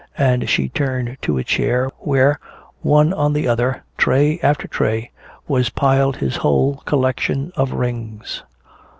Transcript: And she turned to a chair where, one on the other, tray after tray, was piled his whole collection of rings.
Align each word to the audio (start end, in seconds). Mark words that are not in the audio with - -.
And 0.17 0.49
she 0.49 0.67
turned 0.67 1.17
to 1.21 1.37
a 1.37 1.43
chair 1.43 1.87
where, 1.99 2.39
one 2.81 3.13
on 3.13 3.33
the 3.33 3.47
other, 3.47 3.83
tray 3.99 4.39
after 4.41 4.67
tray, 4.67 5.11
was 5.47 5.69
piled 5.69 6.15
his 6.17 6.37
whole 6.37 6.77
collection 6.87 7.51
of 7.55 7.71
rings. 7.73 8.41